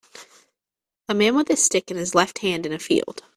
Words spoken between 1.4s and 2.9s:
a stick in his left hand in a